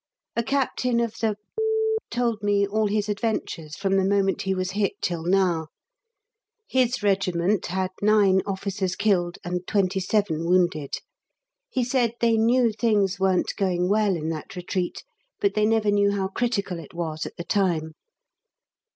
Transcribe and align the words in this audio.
A 0.35 0.41
captain 0.41 0.99
of 0.99 1.13
the 1.19 1.37
told 2.09 2.41
me 2.41 2.65
all 2.67 2.87
his 2.87 3.07
adventures 3.07 3.75
from 3.75 3.97
the 3.97 4.03
moment 4.03 4.41
he 4.41 4.55
was 4.55 4.71
hit 4.71 4.93
till 4.99 5.21
now. 5.21 5.67
His 6.67 7.03
regiment 7.03 7.67
had 7.67 7.91
nine 8.01 8.41
officers 8.47 8.95
killed 8.95 9.37
and 9.43 9.67
twenty 9.67 9.99
seven 9.99 10.43
wounded. 10.45 10.97
He 11.69 11.83
said 11.83 12.13
they 12.19 12.35
knew 12.35 12.71
things 12.73 13.19
weren't 13.19 13.53
going 13.57 13.89
well 13.89 14.15
in 14.15 14.29
that 14.29 14.55
retreat, 14.55 15.03
but 15.39 15.53
they 15.53 15.67
never 15.67 15.91
knew 15.91 16.09
how 16.09 16.29
critical 16.29 16.79
it 16.79 16.95
was 16.95 17.27
at 17.27 17.37
the 17.37 17.43
time. 17.45 17.91